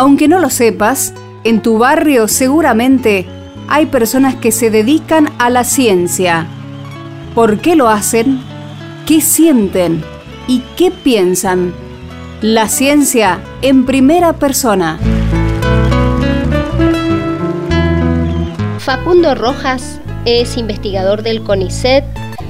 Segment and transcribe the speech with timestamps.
[0.00, 1.12] Aunque no lo sepas,
[1.44, 3.26] en tu barrio seguramente
[3.68, 6.46] hay personas que se dedican a la ciencia.
[7.34, 8.40] ¿Por qué lo hacen?
[9.06, 10.02] ¿Qué sienten?
[10.48, 11.74] ¿Y qué piensan?
[12.40, 14.98] La ciencia en primera persona.
[18.78, 22.04] Facundo Rojas es investigador del CONICET,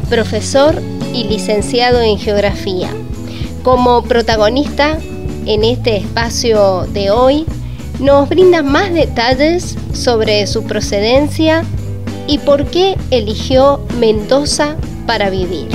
[0.09, 0.81] profesor
[1.13, 2.91] y licenciado en geografía.
[3.65, 5.01] Como protagonista
[5.51, 7.45] en este espacio de hoy,
[7.99, 11.65] nos brinda más detalles sobre su procedencia
[12.29, 14.77] y por qué eligió Mendoza
[15.09, 15.67] para vivir.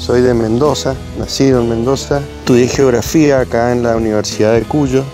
[0.00, 2.20] Soy de Mendoza, nacido en Mendoza.
[2.40, 5.04] Estudié geografía acá en la Universidad de Cuyo,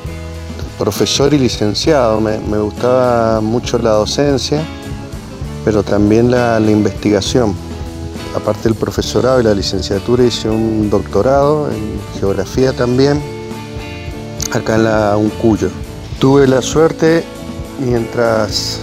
[0.78, 2.22] profesor y licenciado.
[2.22, 4.62] Me, gustaba mucho la docencia,
[5.66, 7.54] pero también la, investigación.
[8.34, 13.20] Aparte del profesorado y la licenciatura hice un doctorado en geografía también,
[14.52, 15.68] acá en la Cuyo.
[16.18, 17.24] Tuve la suerte
[17.80, 18.80] mientras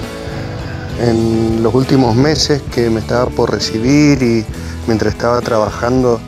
[1.00, 4.46] en los últimos meses que me estaba por recibir y
[4.88, 6.20] mientras estaba trabajando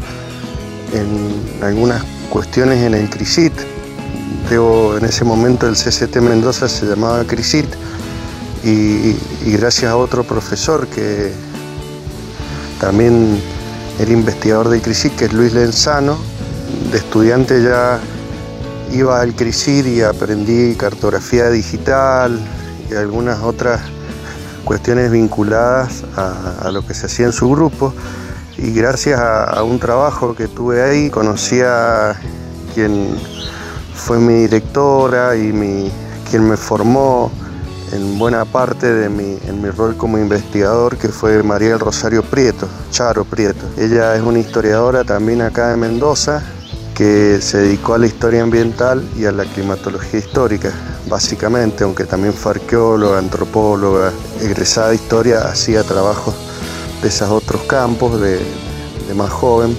[0.94, 3.54] en algunas cuestiones en el CRISIT.
[4.52, 7.68] en ese momento el CCT Mendoza se llamaba CRISIT
[8.64, 9.16] y,
[9.52, 11.32] gracias a otro profesor que
[12.80, 13.42] también
[14.00, 16.18] era investigador del CRISIT, que es Luis Lenzano,
[16.92, 18.00] de estudiante ya
[18.92, 22.40] iba al CRISIT y aprendí cartografía digital
[22.90, 23.82] y algunas otras
[24.66, 27.94] cuestiones vinculadas a lo que se hacía en su grupo.
[28.62, 32.14] Y gracias a, un trabajo que tuve ahí conocí a
[32.74, 33.16] quien
[33.96, 35.90] fue mi directora y mi,
[36.30, 37.32] quien me formó
[37.92, 42.24] en buena parte de mi, en mi rol como investigador, que fue María del Rosario
[42.24, 43.66] Prieto, Charo Prieto.
[43.78, 46.44] Ella es una historiadora también acá de Mendoza,
[47.00, 50.74] que se dedicó a la historia ambiental y a la climatología histórica,
[51.08, 54.12] básicamente, aunque también fue arqueóloga, antropóloga,
[54.42, 56.36] egresada de historia, hacía trabajos
[57.02, 58.40] de esos otros campos de,
[59.16, 59.78] más joven.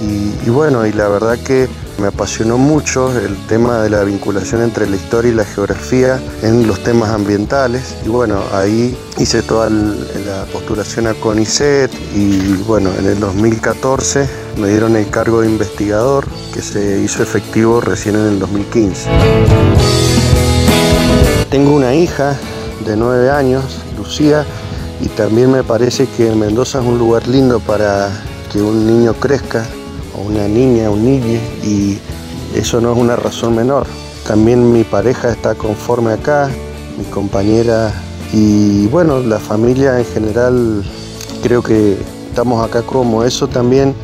[0.00, 1.68] Y, bueno, y la verdad que
[2.02, 6.66] me apasionó mucho el tema de la vinculación entre la historia y la geografía en
[6.66, 7.94] los temas ambientales.
[8.04, 14.68] Y bueno, ahí hice toda la postulación a CONICET y bueno, en el 2014 me
[14.68, 19.08] dieron el cargo de investigador que se hizo efectivo recién en el 2015.
[21.50, 22.36] Tengo una hija
[22.84, 23.62] de nueve años,
[23.96, 24.44] Lucía,
[25.00, 28.10] y también me parece que Mendoza es un lugar lindo para
[28.52, 29.64] que un niño crezca,
[30.26, 31.98] una niña, un niño, y
[32.54, 33.86] eso no es una razón menor.
[34.26, 36.48] También mi pareja está conforme acá,
[36.96, 37.92] mi compañera
[38.32, 40.84] y bueno, la familia en general
[41.42, 43.24] creo que estamos acá como.
[43.24, 43.94] Eso también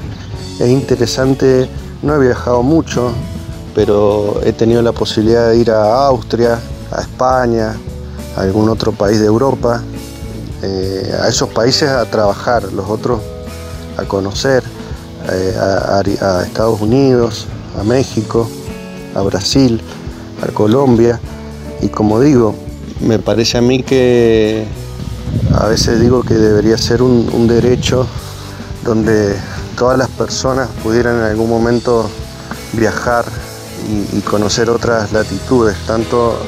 [0.59, 1.69] es interesante,
[2.03, 3.13] no he viajado mucho,
[3.75, 6.59] pero he tenido la posibilidad de ir a Austria,
[6.91, 7.77] a España,
[8.37, 9.83] a algún otro país de Europa
[10.61, 13.21] eh, a esos países a trabajar, los otros
[13.97, 14.65] a conocer,
[15.33, 15.55] eh,
[16.21, 17.47] a, Estados Unidos,
[17.79, 18.49] a México,
[19.15, 19.81] a Brasil,
[20.43, 21.21] a Colombia.
[21.83, 22.55] Y como digo,
[23.01, 24.67] me parece a mí que
[25.55, 28.07] a veces digo que debería ser un, derecho
[28.85, 29.37] donde
[29.77, 32.09] todas las personas pudieran en algún momento
[32.73, 33.25] viajar
[33.89, 36.39] y, y conocer otras latitudes, tanto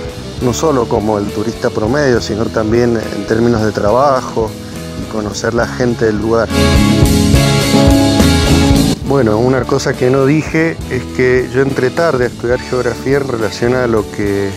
[0.42, 4.50] no solo como el turista promedio, sino también en términos de trabajo
[5.02, 6.48] y conocer la gente del lugar.
[9.10, 13.26] Bueno, una cosa que no dije es que yo entré tarde a estudiar geografía en
[13.26, 14.50] relación a lo que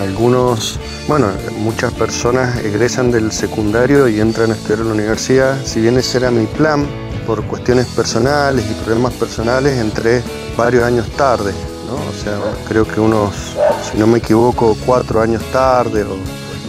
[0.00, 1.26] algunos, bueno,
[1.58, 5.62] muchas personas egresan del secundario y entran a estudiar en la universidad.
[5.66, 6.86] Si bien ese era mi plan,
[7.26, 10.22] por cuestiones personales y problemas personales, entré
[10.56, 11.52] varios años tarde.
[11.90, 13.34] O sea, creo que unos,
[13.92, 16.16] si no me equivoco, cuatro años tarde o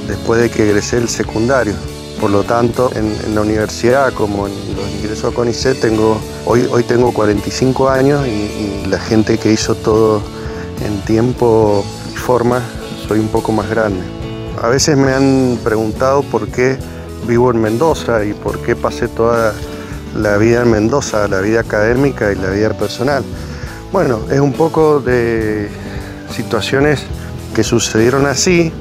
[0.09, 1.73] después de que egresé el secundario.
[2.23, 6.83] Por lo tanto, en, la universidad, como en los ingresos a CONICET, tengo, hoy, hoy
[6.83, 10.21] tengo 45 años y, la gente que hizo todo
[10.85, 11.83] en tiempo
[12.13, 12.61] y forma,
[13.09, 13.99] soy un poco más grande.
[14.61, 16.77] A veces me han preguntado por qué
[17.27, 19.53] vivo en Mendoza y por qué pasé toda
[20.15, 23.21] la vida en Mendoza, la vida académica y la vida personal.
[23.91, 25.67] Bueno, es un poco de
[26.33, 27.03] situaciones
[27.53, 28.71] que sucedieron así.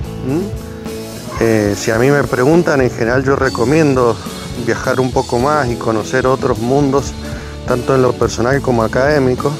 [1.44, 4.16] Eh, si a mí me preguntan, en general yo recomiendo
[4.64, 7.12] viajar un poco más y conocer otros mundos,
[7.66, 9.50] tanto en lo personal como académico.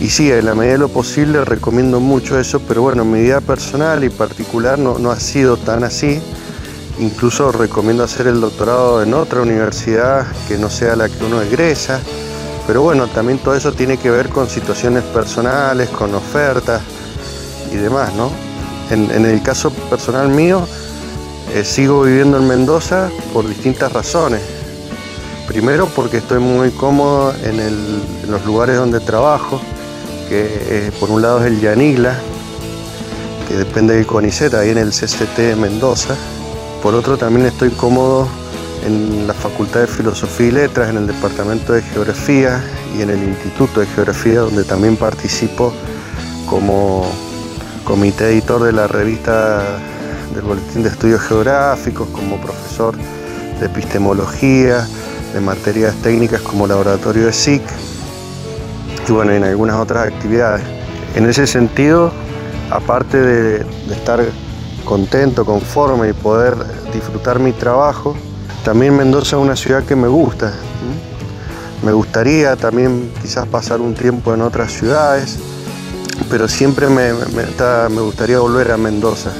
[0.00, 3.40] Y sí, en la medida de lo posible recomiendo mucho eso, pero bueno, mi vida
[3.40, 6.20] personal y particular no, no ha sido tan así.
[6.98, 12.00] Incluso recomiendo hacer el doctorado en otra universidad que no sea la que uno egresa
[12.66, 16.82] Pero bueno, también todo eso tiene que ver con situaciones personales, con ofertas
[17.72, 18.32] y demás, ¿no?
[18.90, 20.66] En, el caso personal mío,
[21.54, 24.40] eh, sigo viviendo en Mendoza por distintas razones.
[25.48, 29.60] Primero porque estoy muy cómodo en, los lugares donde trabajo,
[30.28, 32.16] que eh, por un lado es el Yanila,
[33.48, 36.14] que depende del CONICET, ahí en el CCT de Mendoza.
[36.82, 38.28] Por otro también estoy cómodo
[38.86, 42.62] en la Facultad de Filosofía y Letras, en el Departamento de Geografía
[42.96, 45.72] y en el Instituto de Geografía, donde también participo
[46.48, 47.10] como
[47.84, 49.80] comité editor de la revista
[50.34, 52.94] del Boletín de Estudios Geográficos, como profesor
[53.58, 54.86] de epistemología,
[55.32, 57.62] de materias técnicas como laboratorio de SIC
[59.08, 60.62] y bueno, en algunas otras actividades.
[61.16, 62.12] En ese sentido,
[62.70, 64.24] aparte de, estar
[64.84, 66.54] contento, conforme y poder
[66.92, 68.16] disfrutar mi trabajo,
[68.64, 70.52] también Mendoza es una ciudad que me gusta.
[71.84, 75.38] Me gustaría también quizás pasar un tiempo en otras ciudades,
[76.30, 79.30] pero siempre me, me gustaría volver a Mendoza.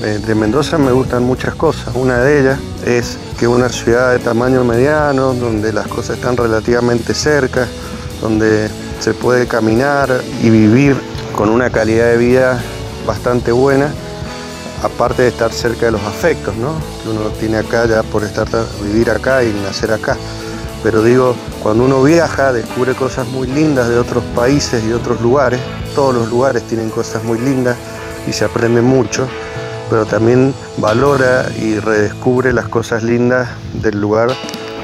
[0.00, 1.92] Eh, de Mendoza me gustan muchas cosas.
[1.96, 6.36] Una de ellas es que es una ciudad de tamaño mediano, donde las cosas están
[6.36, 7.66] relativamente cerca,
[8.20, 10.08] donde se puede caminar
[10.40, 10.96] y vivir
[11.34, 12.62] con una calidad de vida
[13.04, 13.92] bastante buena,
[14.84, 16.74] aparte de estar cerca de los afectos, ¿no?
[17.02, 18.46] que uno tiene acá ya por estar
[18.80, 20.16] vivir acá y nacer acá.
[20.84, 25.58] Pero digo, cuando uno viaja descubre cosas muy lindas de otros países y otros lugares.
[25.96, 27.76] Todos los lugares tienen cosas muy lindas
[28.28, 29.26] y se aprende mucho
[29.90, 34.30] pero también valora y redescubre las cosas lindas del lugar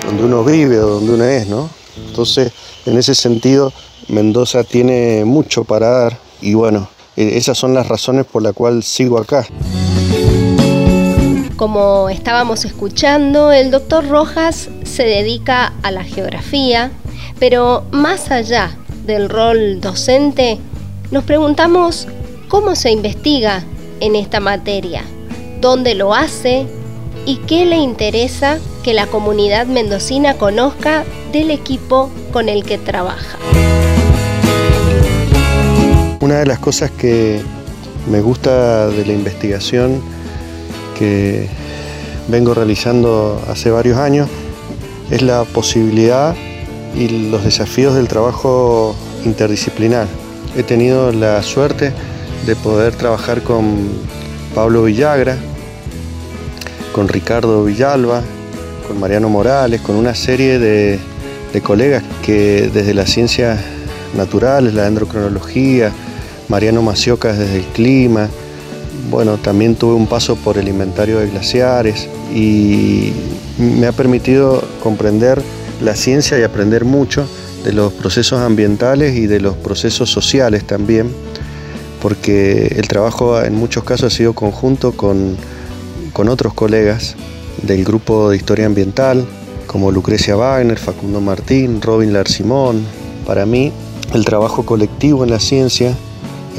[0.06, 1.70] donde uno vive o donde uno es, ¿no?
[2.08, 2.52] Entonces,
[2.86, 3.72] en ese sentido,
[4.08, 8.86] Mendoza tiene mucho para dar y bueno, e-, esas son las razones por las cuales
[8.86, 9.46] sigo acá.
[11.56, 16.90] Como estábamos escuchando, el doctor Rojas se dedica a la geografía,
[17.38, 20.58] pero más allá del rol docente,
[21.10, 22.08] nos preguntamos
[22.48, 23.64] cómo se investiga
[24.04, 25.02] en esta materia,
[25.62, 26.66] dónde lo hace
[27.24, 33.38] y qué le interesa que la comunidad mendocina conozca del equipo con el que trabaja.
[36.20, 37.40] Una de las cosas que
[38.10, 40.02] me gusta de la investigación
[40.98, 41.48] que
[42.28, 44.28] vengo realizando hace varios años
[45.10, 46.36] es la posibilidad
[46.94, 50.06] y los desafíos del trabajo interdisciplinar.
[50.58, 51.94] He tenido la suerte
[52.46, 53.88] de poder trabajar con
[54.54, 55.36] Pablo Villagra,
[56.92, 58.22] con Ricardo Villalba,
[58.86, 60.98] con Mariano Morales, con una serie de,
[61.62, 63.60] colegas que desde las ciencias
[64.16, 65.92] naturales, la dendrocronología,
[66.48, 68.28] Mariano Maciocas desde el clima,
[69.08, 73.12] bueno, también tuve un paso por el inventario de glaciares y
[73.58, 75.40] me ha permitido comprender
[75.80, 77.26] la ciencia y aprender mucho
[77.64, 81.14] de los procesos ambientales y de los procesos sociales también
[82.04, 85.38] porque el trabajo en muchos casos ha sido conjunto con,
[86.28, 87.16] otros colegas
[87.62, 89.26] del grupo de historia ambiental,
[89.66, 92.84] como Lucrecia Wagner, Facundo Martín, Robin Larsimón.
[93.26, 93.72] Para mí,
[94.12, 95.96] el trabajo colectivo en la ciencia,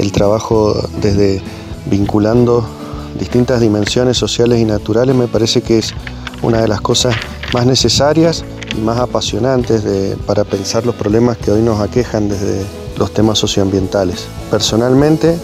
[0.00, 1.40] el trabajo desde
[1.88, 2.68] vinculando
[3.16, 5.94] distintas dimensiones sociales y naturales, me parece que es
[6.42, 7.14] una de las cosas
[7.54, 8.44] más necesarias
[8.76, 9.84] y más apasionantes
[10.26, 12.64] para pensar los problemas que hoy nos aquejan desde
[12.96, 14.26] los temas socioambientales.
[14.50, 15.38] Personalmente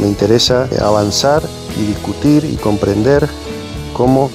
[0.00, 1.42] me interesa avanzar
[1.78, 3.28] y discutir y comprender
[3.92, 4.30] cómo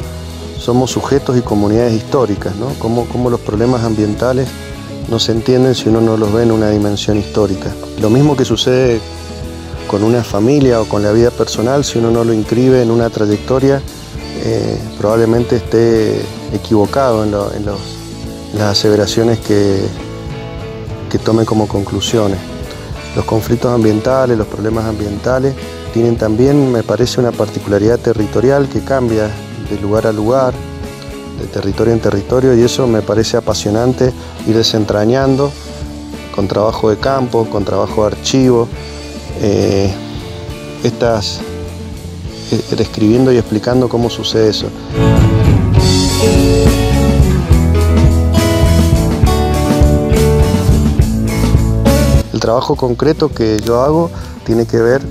[0.60, 2.68] somos sujetos y comunidades históricas, ¿no?
[2.80, 4.48] cómo, cómo los problemas ambientales
[5.10, 7.72] no se entienden si uno no los ve en una dimensión histórica.
[8.00, 9.00] Lo mismo que sucede
[9.88, 13.10] con una familia o con la vida personal, si uno no lo inscribe en una
[13.10, 13.82] trayectoria,
[14.44, 16.22] eh, probablemente esté
[16.54, 19.82] equivocado en, las aseveraciones que,
[21.10, 22.51] que tome como conclusiones.
[23.16, 25.54] Los conflictos ambientales, los problemas ambientales
[25.94, 29.30] tienen también, me parece, una particularidad territorial que cambia
[29.70, 30.54] de lugar a lugar,
[31.40, 34.14] de territorio en territorio, y eso me parece apasionante
[34.48, 35.52] ir desentrañando
[36.34, 38.68] con trabajo de campo, con trabajo de archivo,
[39.42, 39.94] eh,
[40.84, 41.42] estas,
[42.52, 44.68] eh, describiendo y explicando cómo sucede eso.
[52.42, 54.12] Trabajo concreto que yo hago
[54.46, 55.02] tiene que ver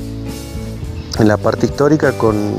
[1.19, 2.57] en la parte histórica con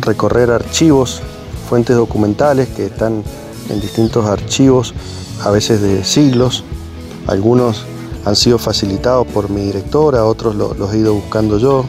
[0.00, 1.22] recorrer archivos,
[1.68, 3.22] fuentes documentales que están
[3.68, 4.94] en distintos archivos,
[5.44, 6.64] a veces de siglos.
[7.26, 7.84] Algunos
[8.24, 11.84] han sido facilitados por mi directora, otros los he ido buscando yo.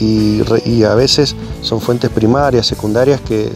[0.00, 3.52] Y, y, a veces son fuentes primarias, secundarias que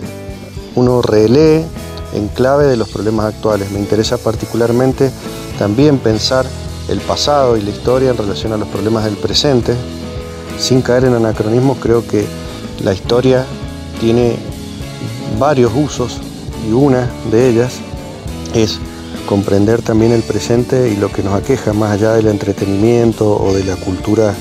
[0.75, 1.65] uno relee
[2.13, 3.71] en clave de los problemas actuales.
[3.71, 5.11] Me interesa particularmente
[5.59, 6.47] también pensar
[6.89, 9.75] el pasado y la historia en relación a los problemas del presente.
[10.59, 12.25] Sin caer en anacronismo, creo que
[12.83, 13.45] la historia
[14.01, 14.37] tiene
[15.39, 16.21] varios usos
[16.69, 17.75] y una de ellas
[18.55, 18.79] es
[19.27, 23.65] comprender también el presente y lo que nos aqueja más allá del entretenimiento o de
[23.65, 24.35] la cultura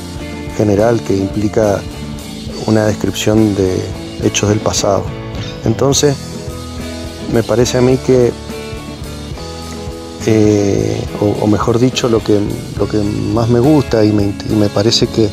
[0.56, 1.82] general que implica
[2.68, 3.78] una descripción de
[4.24, 5.04] hechos del pasado.
[5.66, 6.16] Entonces,
[7.34, 8.32] me parece a mí que,
[10.28, 12.40] eh, o, mejor dicho, lo que,
[12.80, 15.30] lo que más me gusta y me, parece que,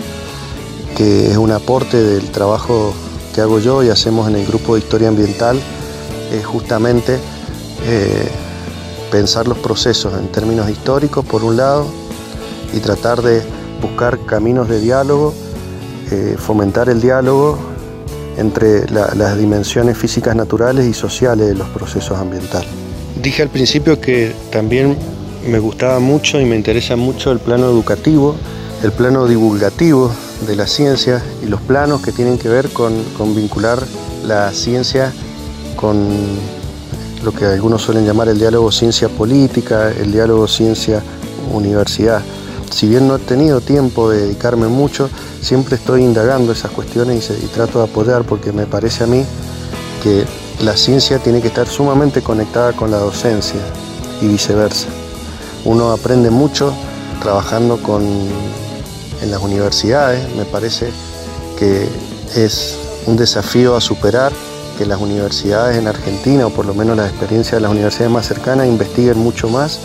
[0.97, 2.93] que, es un aporte del trabajo
[3.35, 5.59] que hago yo y hacemos en el grupo de historia ambiental,
[6.31, 7.19] es justamente
[7.87, 8.29] eh,
[9.11, 11.87] pensar los procesos en términos históricos, por un lado,
[12.75, 13.43] y tratar de
[13.81, 15.33] buscar caminos de diálogo,
[16.11, 17.59] eh, fomentar el diálogo
[18.37, 22.92] entre las dimensiones físicas naturales y sociales de los procesos ambientales.
[23.21, 24.97] Dije al principio que también
[25.47, 28.37] me gustaba mucho y me interesa mucho el plano educativo,
[28.83, 30.13] el plano divulgativo
[30.47, 33.83] de la ciencia y los planos que tienen que ver con, con vincular
[34.25, 35.13] la ciencia
[35.77, 36.09] con
[37.25, 41.03] lo que algunos suelen llamar el diálogo ciencia política, el diálogo ciencia
[41.53, 42.23] universidad.
[42.71, 47.47] Si bien no he tenido tiempo de dedicarme mucho, siempre estoy indagando esas cuestiones y,
[47.47, 49.25] trato de apoyar porque me parece a mí
[50.03, 50.25] que
[50.63, 53.61] la ciencia tiene que estar sumamente conectada con la docencia
[54.21, 54.87] y viceversa.
[55.65, 56.73] Uno aprende mucho
[57.21, 60.91] trabajando con, en las universidades, me parece
[61.59, 61.89] que
[62.37, 64.33] es un desafío a superar
[64.79, 68.27] que las universidades en Argentina, o por lo menos la experiencia de las universidades más
[68.27, 69.81] cercanas, investiguen mucho más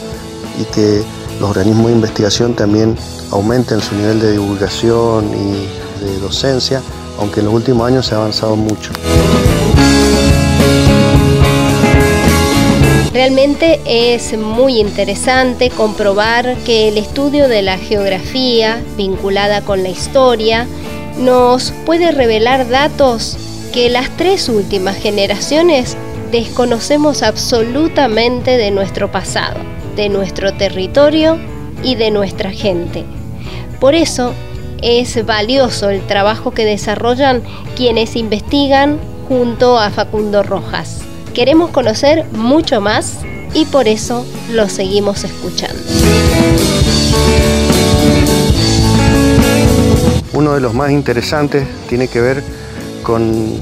[0.60, 1.03] y que
[1.39, 2.96] los organismos de investigación también
[3.31, 6.81] aumenten su nivel de divulgación y de docencia,
[7.19, 8.91] aunque en los últimos años se ha avanzado mucho.
[13.18, 20.68] Realmente es muy interesante comprobar que el estudio de la geografía vinculada con la historia
[21.18, 23.36] nos puede revelar datos
[23.74, 25.98] que las tres últimas generaciones
[26.32, 29.62] desconocemos absolutamente de nuestro pasado
[29.96, 31.40] de nuestro territorio
[31.82, 33.04] y de nuestra gente.
[33.80, 34.36] Por eso
[34.84, 37.42] es valioso el trabajo que desarrollan
[37.76, 41.07] quienes investigan junto a Facundo Rojas.
[41.38, 43.20] Queremos conocer mucho más
[43.53, 45.79] y por eso lo seguimos escuchando.
[50.34, 52.44] Uno de los más interesantes tiene que ver
[53.03, 53.62] con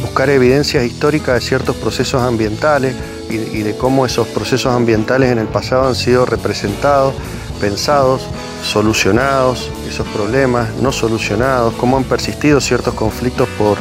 [0.00, 2.94] buscar evidencias históricas de ciertos procesos ambientales
[3.30, 7.14] y, de cómo esos procesos ambientales en el pasado han sido representados,
[7.60, 8.28] pensados,
[8.62, 13.76] solucionados, esos problemas no solucionados, cómo han persistido ciertos conflictos por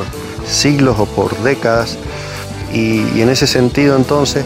[0.47, 1.99] siglos o por décadas.
[2.75, 4.43] Y, en ese sentido entonces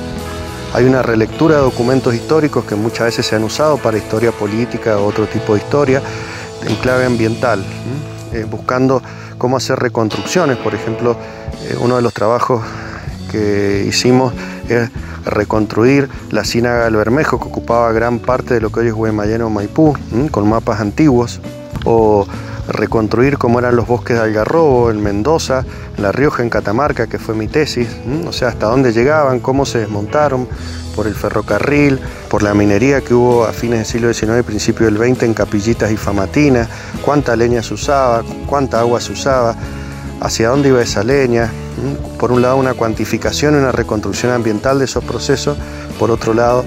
[0.74, 5.00] hay una relectura de documentos históricos que muchas veces se han usado para historia política
[5.00, 6.02] o otro tipo de historia
[6.64, 7.66] en clave ambiental,
[8.34, 9.02] eh, buscando
[9.40, 10.58] cómo hacer reconstrucciones.
[10.58, 11.18] Por ejemplo,
[11.64, 12.62] eh, uno de los trabajos
[13.32, 14.32] que hicimos
[14.70, 14.92] es
[15.26, 19.42] reconstruir la ciénaga del Bermejo que ocupaba gran parte de lo que hoy es Guaymallén
[19.42, 19.96] o Maipú,
[20.30, 21.42] con mapas antiguos,
[21.84, 22.28] o
[22.70, 25.66] reconstruir cómo eran los bosques de Algarrobo en Mendoza,
[25.98, 27.88] en La Rioja, en Catamarca, que fue mi tesis,
[28.28, 30.48] o sea, hasta dónde llegaban, cómo se desmontaron,
[30.96, 31.98] por el ferrocarril,
[32.30, 35.34] por la minería que hubo a fines del siglo XIX y principio del XX en
[35.34, 36.68] Capillitas y Famatinas,
[37.06, 39.56] cuánta leña se usaba, cuánta agua se usaba,
[40.20, 41.50] hacia dónde iba esa leña.
[42.20, 45.58] Por un lado, una cuantificación y una reconstrucción ambiental de esos procesos,
[45.98, 46.66] por otro lado,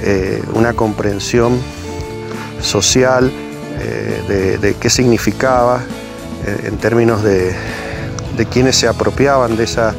[0.00, 1.58] eh, una comprensión
[2.62, 3.30] social
[3.80, 5.80] eh, de, qué significaba
[6.46, 7.54] eh, en términos de,
[8.36, 9.94] de quienes se apropiaban de esa,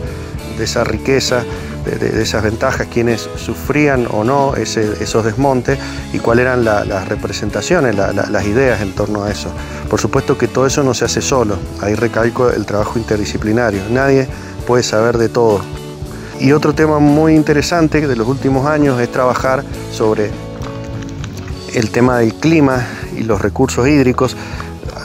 [0.58, 1.44] de esa riqueza
[1.86, 5.78] de, esas ventajas, quienes sufrían o no esos desmontes
[6.14, 9.50] y cuáles eran las representaciones, las ideas en torno a eso.
[9.90, 14.28] Por supuesto que todo eso no se hace solo, ahí recalco el trabajo interdisciplinario, nadie
[14.66, 15.62] puede saber de todo.
[16.40, 20.32] Y otro tema muy interesante de los últimos años es trabajar sobre
[21.74, 22.86] el tema del clima
[23.18, 24.36] y los recursos hídricos,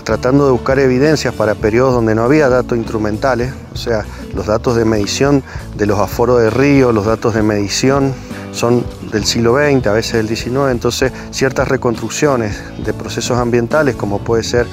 [0.04, 4.76] tratando de buscar evidencias para periodos donde no había datos instrumentales, o sea, los datos
[4.76, 5.42] de medición
[5.76, 8.12] de los aforos de río, los datos de medición
[8.52, 14.18] son del siglo XX, a veces del XIX, entonces ciertas reconstrucciones de procesos ambientales como
[14.18, 14.66] puede ser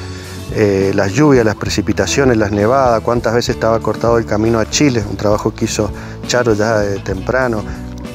[0.56, 5.04] eh, las lluvias, las precipitaciones, las nevadas, cuántas veces estaba cortado el camino a Chile,
[5.10, 5.92] un trabajo que hizo
[6.26, 7.64] Charo ya de temprano,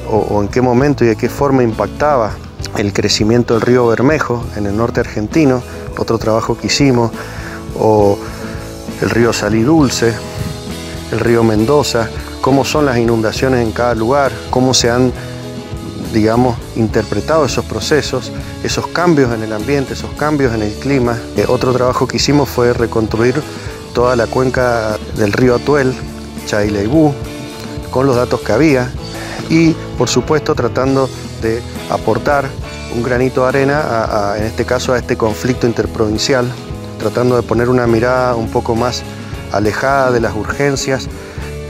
[0.09, 2.31] o, en qué momento y de qué forma impactaba
[2.77, 5.61] el crecimiento del río Bermejo en el norte argentino,
[5.97, 7.11] otro trabajo que hicimos,
[7.79, 8.17] o
[9.01, 10.13] el río Salí Dulce,
[11.11, 12.09] el río Mendoza,
[12.41, 15.11] cómo son las inundaciones en cada lugar, cómo se han
[16.13, 18.31] digamos, interpretado esos procesos,
[18.63, 21.17] esos cambios en el ambiente, esos cambios en el clima.
[21.35, 23.41] Eh, otro trabajo que hicimos fue reconstruir
[23.93, 25.93] toda la cuenca del río Atuel,
[26.45, 27.13] Chaileibú,
[27.89, 28.91] con los datos que había
[29.49, 31.09] y, por supuesto, tratando
[31.41, 32.45] de aportar
[32.95, 36.45] un granito de arena, en este caso, a este conflicto interprovincial,
[36.99, 39.03] tratando de poner una mirada un poco más
[39.51, 41.07] alejada de las urgencias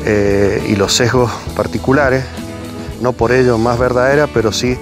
[0.06, 2.24] eh, y los sesgos particulares,
[3.02, 4.78] no por ello más verdadera, pero sí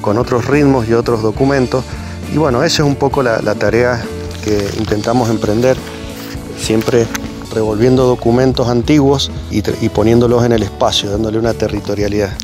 [0.00, 1.84] con otros ritmos y otros documentos.
[2.32, 4.02] Y bueno, esa es un poco la, tarea
[4.44, 5.76] que intentamos emprender,
[6.58, 7.06] siempre
[7.54, 12.36] revolviendo documentos antiguos y, y poniéndolos en el espacio, dándole una territorialidad.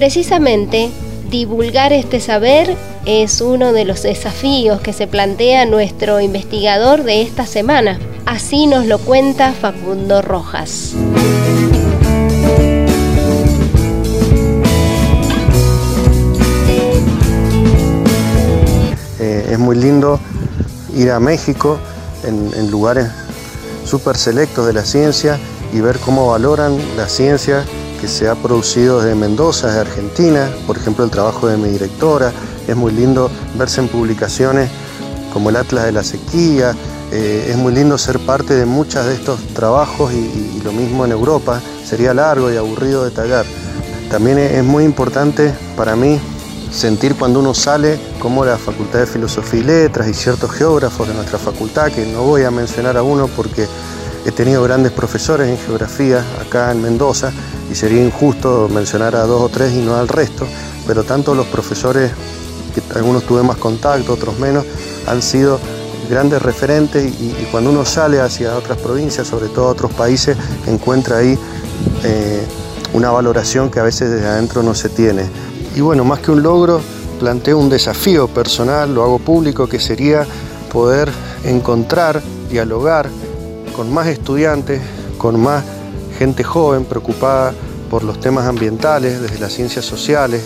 [0.00, 0.90] Precisamente
[1.30, 7.44] divulgar este saber es uno de los desafíos que se plantea nuestro investigador de esta
[7.44, 7.98] semana.
[8.24, 10.94] Así nos lo cuenta Facundo Rojas.
[19.18, 20.18] Eh, es muy lindo
[20.96, 21.78] ir a México
[22.24, 23.06] en, lugares
[23.84, 25.38] súper selectos de la ciencia
[25.74, 27.66] y ver cómo valoran la ciencia
[28.00, 32.32] que se ha producido desde Mendoza, desde Argentina, por ejemplo el trabajo de mi directora,
[32.66, 34.70] es muy lindo verse en publicaciones
[35.32, 36.74] como el Atlas de la Sequía,
[37.12, 41.12] eh, es muy lindo ser parte de muchos de estos trabajos y, lo mismo en
[41.12, 43.44] Europa, sería largo y aburrido detallar.
[44.10, 46.20] También es muy importante para mí
[46.70, 51.14] sentir cuando uno sale como la Facultad de Filosofía y Letras y ciertos geógrafos de
[51.14, 53.66] nuestra facultad, que no voy a mencionar a uno porque
[54.24, 57.32] he tenido grandes profesores en geografía acá en Mendoza
[57.70, 60.46] y sería injusto mencionar a dos o tres y no al resto,
[60.86, 62.10] pero tanto los profesores,
[62.74, 64.64] que algunos tuve más contacto, otros menos,
[65.06, 65.58] han sido
[66.08, 70.36] grandes referentes y, cuando uno sale hacia otras provincias, sobre todo a otros países,
[70.66, 71.38] encuentra ahí
[72.04, 72.42] eh,
[72.92, 75.24] una valoración que a veces desde adentro no se tiene.
[75.76, 76.80] Y bueno, más que un logro,
[77.20, 80.26] planteo un desafío personal, lo hago público, que sería
[80.72, 81.10] poder
[81.44, 83.08] encontrar, dialogar
[83.80, 84.78] con más estudiantes,
[85.16, 85.64] con más
[86.18, 87.54] gente joven preocupada
[87.88, 90.42] por los temas ambientales, desde las ciencias sociales.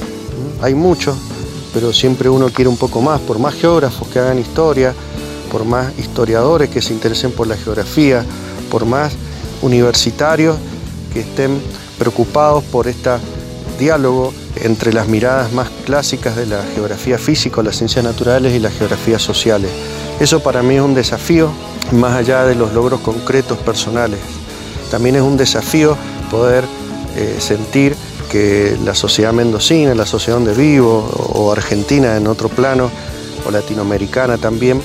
[0.62, 1.16] Hay muchos,
[1.72, 4.94] pero siempre uno quiere un poco más, por más geógrafos que hagan historia,
[5.50, 8.24] por más historiadores que se interesen por la geografía,
[8.70, 9.14] por más
[9.62, 10.56] universitarios
[11.12, 11.60] que estén
[11.98, 13.10] preocupados por este
[13.80, 18.74] diálogo entre las miradas más clásicas de la geografía física, las ciencias naturales y las
[18.74, 19.72] geografías sociales.
[20.20, 21.50] Eso para mí es un desafío,
[21.92, 24.20] más allá de los logros concretos personales.
[24.90, 25.96] También es un desafío
[26.30, 26.64] poder
[27.16, 27.96] eh, sentir
[28.30, 32.90] que la sociedad mendocina, la sociedad donde vivo, o argentina en otro plano,
[33.46, 34.80] o latinoamericana también,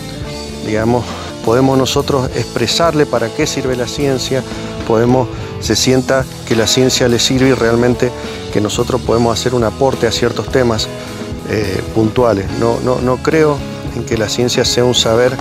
[0.66, 1.06] digamos,
[1.46, 4.44] podemos nosotros expresarle para qué sirve la ciencia,
[4.88, 5.28] podemos,
[5.62, 8.12] se sienta que la ciencia le sirve y realmente
[8.54, 10.88] que nosotros podemos hacer un aporte a ciertos temas
[11.50, 12.46] eh, puntuales.
[12.60, 13.58] No, no, no, creo
[13.96, 15.36] en que la ciencia sea un saber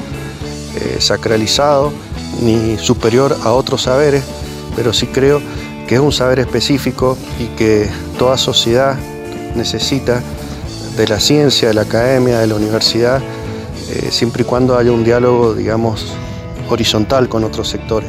[0.80, 1.92] eh, sacralizado
[2.40, 4.22] ni superior a otros saberes,
[4.76, 5.40] pero sí creo
[5.88, 7.88] que es un saber específico y que
[8.18, 8.96] toda sociedad
[9.56, 10.22] necesita
[10.96, 13.20] de la ciencia, de la academia, de la universidad,
[13.90, 16.14] eh, siempre y cuando haya un diálogo, digamos,
[16.68, 18.08] horizontal con otros sectores.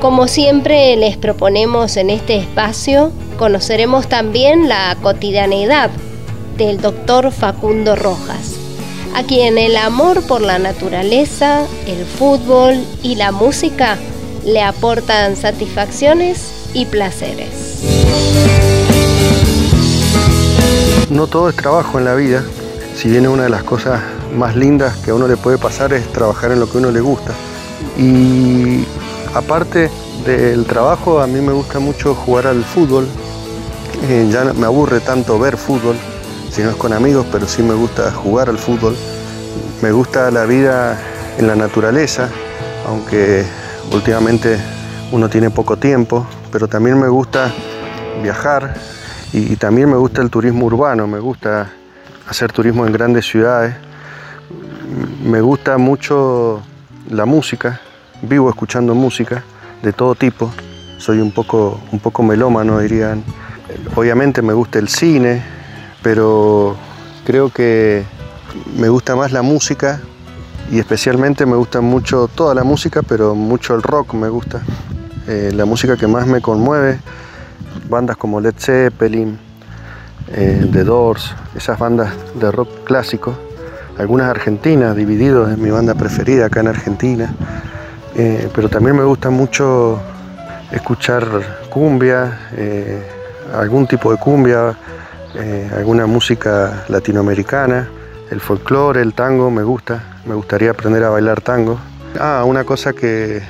[0.00, 5.90] Como siempre les proponemos en este espacio, conoceremos también la cotidianeidad
[6.66, 8.62] del doctor Facundo Rojas
[9.14, 13.98] a quien el amor por la naturaleza, el fútbol y la música
[14.44, 17.82] le aportan satisfacciones y placeres.
[21.10, 22.42] No todo es trabajo en la vida,
[22.96, 24.00] si bien una de las cosas
[24.34, 26.90] más lindas que a uno le puede pasar es trabajar en lo que a uno
[26.90, 27.32] le gusta.
[27.98, 28.84] Y
[29.34, 29.90] aparte
[30.24, 33.06] del trabajo, a mí me gusta mucho jugar al fútbol.
[34.08, 35.96] Eh, ya me aburre tanto ver fútbol,
[36.52, 38.94] si no es con amigos, pero sí me gusta jugar al fútbol.
[39.80, 40.98] Me gusta la vida
[41.38, 42.28] en la naturaleza,
[42.86, 43.42] aunque
[43.90, 44.58] últimamente
[45.12, 47.50] uno tiene poco tiempo, pero también me gusta
[48.22, 48.74] viajar
[49.32, 51.72] y, también me gusta el turismo urbano, me gusta
[52.28, 53.74] hacer turismo en grandes ciudades.
[55.24, 56.60] Me gusta mucho
[57.08, 57.80] la música,
[58.20, 59.42] vivo escuchando música
[59.82, 60.52] de todo tipo.
[60.98, 63.24] Soy un poco, un poco melómano, dirían.
[63.96, 65.42] Obviamente me gusta el cine,
[66.02, 66.76] pero
[67.24, 68.04] creo que
[68.76, 70.00] me gusta más la música
[70.70, 74.62] y especialmente me gusta mucho toda la música, pero mucho el rock me gusta.
[75.28, 76.98] Eh, la música que más me conmueve,
[77.88, 79.38] bandas como Led Zeppelin,
[80.32, 83.34] eh, The Doors, esas bandas de rock clásico,
[83.98, 87.34] algunas argentinas, Divididos es mi banda preferida acá en Argentina,
[88.16, 90.00] eh, pero también me gusta mucho
[90.70, 91.26] escuchar
[91.68, 92.50] cumbia,
[93.54, 94.74] algún tipo de cumbia,
[95.34, 97.88] eh, alguna música latinoamericana,
[98.30, 101.78] el folclore, el tango, me gusta, me gustaría aprender a bailar tango.
[102.20, 103.42] Ah, una cosa que,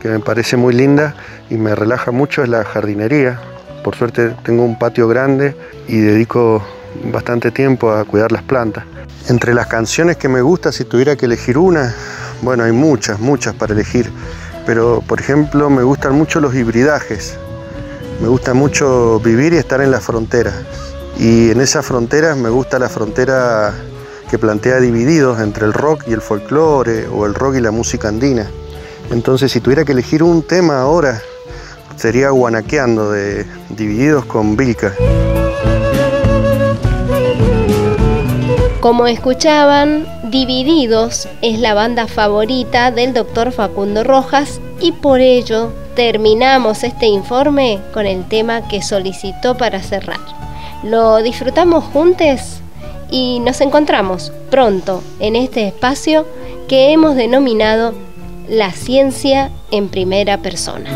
[0.00, 1.14] que me parece muy linda
[1.50, 3.38] y me relaja mucho es la jardinería.
[3.84, 6.62] Por suerte tengo un patio grande y dedico
[7.12, 8.84] bastante tiempo a cuidar las plantas.
[9.28, 11.94] Entre las canciones que me gusta, si tuviera que elegir una,
[12.42, 14.10] bueno, hay muchas, muchas para elegir,
[14.66, 17.38] pero por ejemplo me gustan mucho los hibridajes.
[18.20, 20.54] Me gusta mucho vivir y estar en las fronteras.
[21.18, 23.74] Y en esas fronteras me gusta la frontera
[24.30, 28.08] que plantea divididos entre el rock y el folclore o el rock y la música
[28.08, 28.48] andina.
[29.10, 31.20] Entonces si tuviera que elegir un tema ahora,
[31.96, 34.92] sería Guanaqueando de Divididos con Vilca.
[38.80, 46.84] Como escuchaban, Divididos es la banda favorita del doctor Facundo Rojas y por ello terminamos
[46.84, 50.20] este informe con el tema que solicitó para cerrar.
[50.82, 52.60] Lo disfrutamos juntos
[53.10, 56.26] y nos encontramos pronto en este espacio
[56.68, 57.94] que hemos denominado
[58.48, 60.90] La ciencia en primera persona.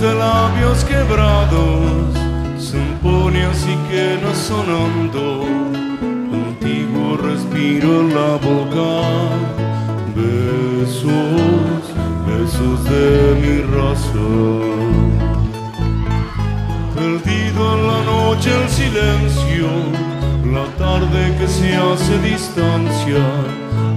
[0.00, 2.20] de labios quebrados
[3.02, 5.44] pone así que no sonando,
[6.32, 8.88] antiguo respiro en la boca,
[10.14, 11.82] besos,
[12.26, 15.19] besos de mi razón.
[17.00, 19.68] Perdido en la noche el silencio,
[20.52, 23.24] la tarde que se hace distancia,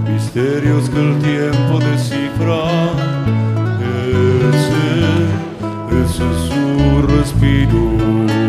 [0.09, 2.63] misterios que el tiempo descifra.
[4.53, 4.85] Ese,
[6.01, 8.42] ese es su respiro.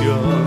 [0.00, 0.39] Distancia,